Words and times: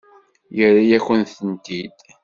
Yerra-yakent-tent-id. 0.57 1.97